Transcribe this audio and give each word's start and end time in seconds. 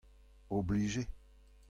Oblij 0.57 0.87
eo. 0.99 1.03